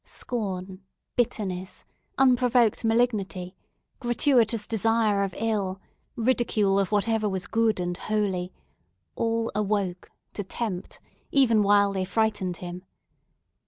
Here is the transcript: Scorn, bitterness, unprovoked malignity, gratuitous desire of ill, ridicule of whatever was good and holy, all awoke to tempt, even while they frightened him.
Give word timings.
Scorn, 0.03 0.81
bitterness, 1.15 1.85
unprovoked 2.17 2.83
malignity, 2.83 3.55
gratuitous 3.99 4.65
desire 4.65 5.21
of 5.23 5.35
ill, 5.37 5.79
ridicule 6.15 6.79
of 6.79 6.91
whatever 6.91 7.29
was 7.29 7.45
good 7.45 7.79
and 7.79 7.95
holy, 7.95 8.51
all 9.15 9.51
awoke 9.53 10.09
to 10.33 10.43
tempt, 10.43 10.99
even 11.31 11.61
while 11.61 11.93
they 11.93 12.03
frightened 12.03 12.57
him. 12.57 12.81